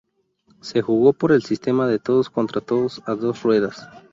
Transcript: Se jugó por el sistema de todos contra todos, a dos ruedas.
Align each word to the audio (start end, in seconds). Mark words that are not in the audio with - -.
Se 0.61 0.81
jugó 0.81 1.13
por 1.13 1.31
el 1.31 1.43
sistema 1.43 1.85
de 1.85 1.99
todos 1.99 2.31
contra 2.31 2.59
todos, 2.59 3.03
a 3.05 3.13
dos 3.13 3.43
ruedas. 3.43 3.87